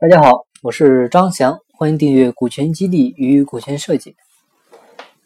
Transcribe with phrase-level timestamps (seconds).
[0.00, 4.14] 大家好，我是张翔，欢迎订阅股权激励与股权设计。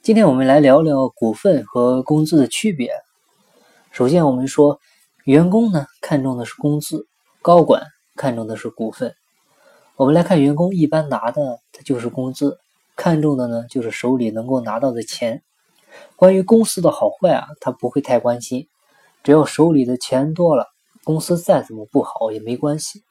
[0.00, 2.90] 今天我们来聊聊股份和工资的区别。
[3.90, 4.80] 首先，我们说
[5.26, 7.06] 员工呢看重的是工资，
[7.42, 7.82] 高管
[8.16, 9.14] 看重的是股份。
[9.96, 12.58] 我们来看员工一般拿的，他就是工资，
[12.96, 15.42] 看重的呢就是手里能够拿到的钱。
[16.16, 18.68] 关于公司的好坏啊，他不会太关心，
[19.22, 20.68] 只要手里的钱多了，
[21.04, 23.02] 公司再怎么不好也没关系。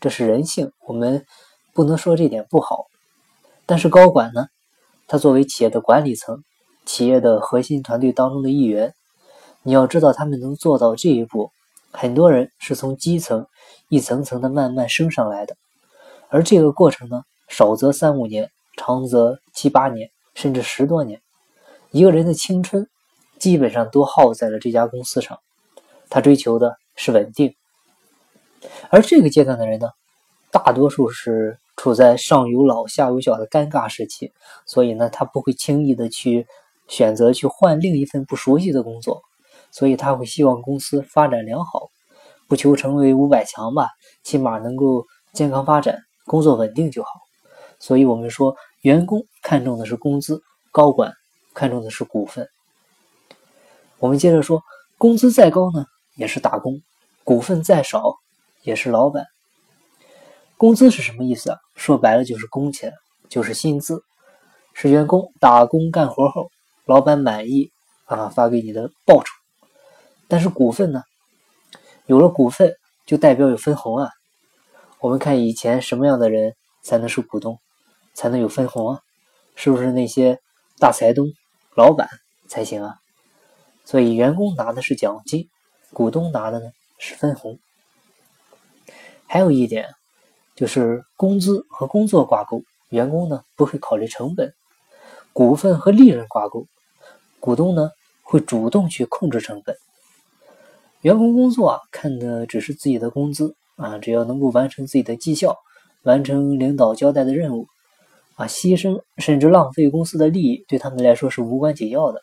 [0.00, 1.26] 这是人性，我们
[1.74, 2.86] 不能说这点不好。
[3.66, 4.46] 但是高管呢，
[5.06, 6.42] 他作为企业的管理层，
[6.86, 8.94] 企业的核心团队当中的一员，
[9.62, 11.50] 你要知道他们能做到这一步，
[11.90, 13.46] 很多人是从基层
[13.88, 15.56] 一层层的慢慢升上来的。
[16.28, 21.20] 而这个过程呢，少则三五年，长则七八年，甚至十多年。
[21.90, 22.88] 一个人的青春
[23.38, 25.38] 基本上都耗在了这家公司上，
[26.08, 27.54] 他追求的是稳定。
[28.90, 29.88] 而这个阶段的人呢，
[30.50, 34.32] 大多数是处在上有老下有小的尴尬时期，
[34.66, 36.46] 所以呢，他不会轻易的去
[36.88, 39.22] 选择去换另一份不熟悉的工作，
[39.70, 41.88] 所以他会希望公司发展良好，
[42.48, 43.88] 不求成为五百强吧，
[44.24, 47.10] 起码能够健康发展，工作稳定就好。
[47.78, 51.12] 所以我们说，员工看重的是工资，高管
[51.54, 52.48] 看重的是股份。
[53.98, 54.62] 我们接着说，
[54.96, 55.84] 工资再高呢，
[56.16, 56.80] 也是打工；
[57.22, 58.16] 股份再少。
[58.68, 59.24] 也是老板，
[60.58, 61.58] 工资是什么意思啊？
[61.74, 62.92] 说白了就是工钱，
[63.30, 64.02] 就是薪资，
[64.74, 66.50] 是员工打工干活后，
[66.84, 67.70] 老板满意
[68.04, 69.30] 啊发给你的报酬。
[70.28, 71.02] 但是股份呢？
[72.04, 72.74] 有了股份
[73.06, 74.10] 就代表有分红啊。
[75.00, 77.58] 我们看以前什么样的人才能是股东，
[78.12, 79.00] 才能有分红啊？
[79.54, 80.38] 是不是那些
[80.78, 81.26] 大财东、
[81.74, 82.06] 老板
[82.48, 82.96] 才行啊？
[83.86, 85.48] 所以员工拿的是奖金，
[85.94, 86.66] 股东拿的呢
[86.98, 87.58] 是分红。
[89.30, 89.86] 还有一点，
[90.56, 94.48] 就是工资和工作挂钩，员工呢不会考虑成本；
[95.34, 96.66] 股份和利润挂钩，
[97.38, 97.90] 股东呢
[98.22, 99.76] 会主动去控制成本。
[101.02, 105.54] 员工工作啊，看的只是自己的工资啊，只要能够完成自己的绩效，
[106.04, 107.66] 完成领导交代的任务
[108.36, 112.22] 啊，牺牲甚至浪费公司的利益，对他们来说是无关紧要的，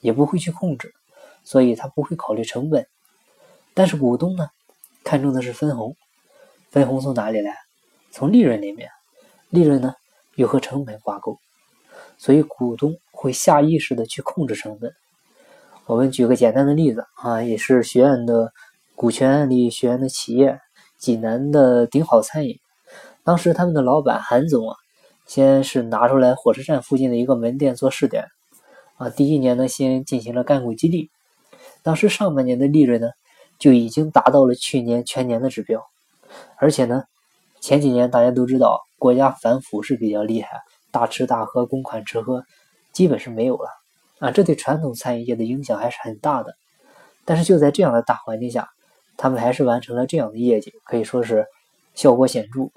[0.00, 0.92] 也不会去控制，
[1.42, 2.86] 所以他不会考虑成本。
[3.72, 4.46] 但是股东呢，
[5.02, 5.96] 看重的是分红。
[6.74, 7.54] 分红从哪里来？
[8.10, 8.90] 从利润里面，
[9.48, 9.94] 利润呢
[10.34, 11.38] 又和成本挂钩，
[12.18, 14.92] 所以股东会下意识的去控制成本。
[15.86, 18.52] 我们举个简单的例子啊，也是学院的
[18.96, 20.58] 股权案例，学院的企业
[20.98, 22.58] 济南的顶好餐饮，
[23.22, 24.74] 当时他们的老板韩总啊，
[25.28, 28.26] 先是拿出来火车站附近的一个门店做试点
[28.96, 31.08] 啊，第一年呢先进行了干股激励，
[31.84, 33.10] 当时上半年的利润呢
[33.60, 35.80] 就已经达到了去年全年的指标。
[36.56, 37.04] 而且呢，
[37.60, 42.44] 前几年大家都知道国家反腐是比较厉害，大吃大喝、公款吃喝
[42.92, 43.68] 基本是没有了
[44.18, 46.54] 啊，这对传统餐饮业的影响还是很大的。
[47.24, 48.68] 但是就在这样的大环境下，
[49.16, 51.46] 他们还是完成了这样的业绩，可以说是
[51.94, 52.70] 效果显著。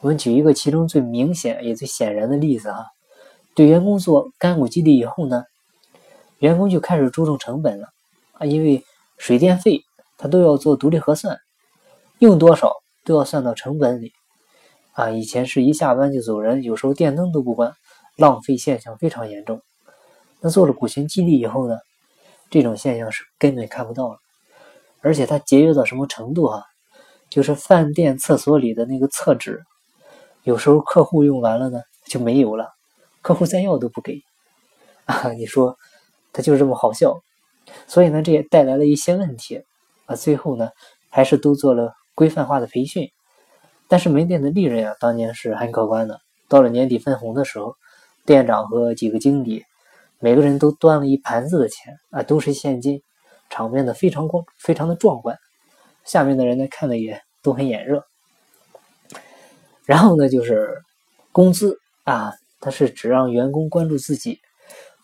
[0.00, 2.86] 我们举一个其中最明显也最显然的例子啊，
[3.54, 5.44] 对员工做干股激励以后呢，
[6.38, 7.88] 员工就开始注重成本了
[8.34, 8.84] 啊，因为
[9.16, 9.82] 水电费
[10.16, 11.36] 他都要做独立核算。
[12.20, 12.72] 用多少
[13.04, 14.12] 都要算到成本里
[14.92, 15.08] 啊！
[15.08, 17.72] 以前是一下班就走人，有时候电灯都不关，
[18.16, 19.62] 浪费现象非常严重。
[20.40, 21.78] 那做了股权激励以后呢，
[22.50, 24.18] 这种现象是根本看不到了。
[25.00, 26.64] 而且它节约到什么程度啊？
[27.30, 29.62] 就是饭店厕所里的那个厕纸，
[30.42, 32.72] 有时候客户用完了呢就没有了，
[33.22, 34.20] 客户再要都不给
[35.04, 35.30] 啊！
[35.34, 35.78] 你说
[36.32, 37.20] 他就是这么好笑。
[37.86, 39.62] 所以呢，这也带来了一些问题
[40.06, 40.16] 啊。
[40.16, 40.70] 最后呢，
[41.10, 41.94] 还是都做了。
[42.18, 43.12] 规范化的培训，
[43.86, 46.20] 但是门店的利润啊，当年是很可观的。
[46.48, 47.76] 到了年底分红的时候，
[48.26, 49.62] 店长和几个经理，
[50.18, 53.00] 每个人都端了一盘子的钱啊，都是现金，
[53.50, 55.38] 场面的非常光，非常的壮观。
[56.02, 58.04] 下面的人呢，看的也都很眼热。
[59.84, 60.82] 然后呢，就是
[61.30, 64.40] 工资啊，它是只让员工关注自己，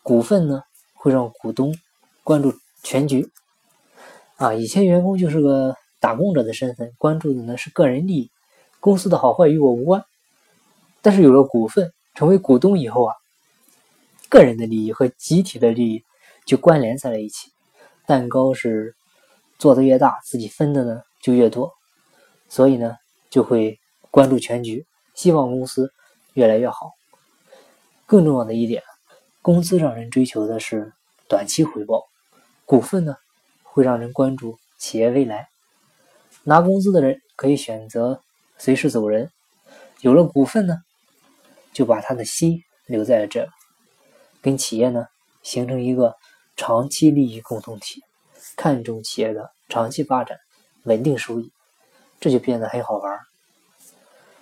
[0.02, 0.62] 股份呢，
[0.94, 1.72] 会让股东
[2.24, 2.52] 关注
[2.82, 3.30] 全局。
[4.34, 5.76] 啊，以前员工就是个。
[6.04, 8.30] 打工者的身份关注的呢是个人利益，
[8.78, 10.04] 公司的好坏与我无关。
[11.00, 13.14] 但是有了股份，成为股东以后啊，
[14.28, 16.04] 个人的利益和集体的利益
[16.44, 17.50] 就关联在了一起。
[18.04, 18.94] 蛋糕是
[19.58, 21.72] 做的越大，自己分的呢就越多，
[22.50, 22.98] 所以呢
[23.30, 23.80] 就会
[24.10, 25.90] 关注全局，希望公司
[26.34, 26.92] 越来越好。
[28.04, 28.82] 更重要的一点，
[29.40, 30.92] 工资让人追求的是
[31.30, 32.04] 短期回报，
[32.66, 33.16] 股份呢
[33.62, 35.48] 会让人关注企业未来。
[36.44, 38.20] 拿工资的人可以选择
[38.58, 39.30] 随时走人，
[40.00, 40.76] 有了股份呢，
[41.72, 43.48] 就把他的心留在了这，
[44.42, 45.06] 跟企业呢
[45.42, 46.14] 形成一个
[46.54, 48.02] 长期利益共同体，
[48.56, 50.38] 看重企业的长期发展、
[50.82, 51.50] 稳定收益，
[52.20, 53.18] 这就变得很好玩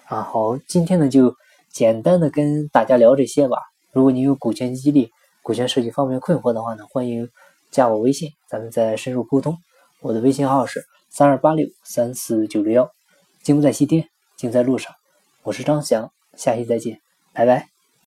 [0.06, 0.22] 啊！
[0.22, 1.34] 好，今天呢就
[1.70, 3.58] 简单的跟大家聊这些吧。
[3.93, 5.10] 如果你有股权激励、
[5.40, 7.31] 股权设计方面困惑的话呢，欢迎
[7.70, 9.56] 加我微信，咱们再深入沟通。
[10.02, 12.90] 我的微信号是三二八六三四九六幺。
[13.43, 14.93] 金不在西天，精在路上。
[15.43, 17.00] 我是张翔，下期再见，
[17.32, 17.71] 拜拜。